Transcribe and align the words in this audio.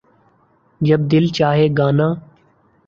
جب 0.81 0.99
دل 1.11 1.25
چاھے 1.37 1.67
گانا 1.77 2.07